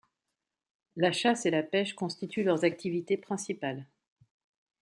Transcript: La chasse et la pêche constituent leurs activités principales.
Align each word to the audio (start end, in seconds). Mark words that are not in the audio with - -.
La 0.95 1.11
chasse 1.11 1.45
et 1.45 1.51
la 1.51 1.61
pêche 1.61 1.93
constituent 1.93 2.41
leurs 2.43 2.63
activités 2.63 3.17
principales. 3.17 3.85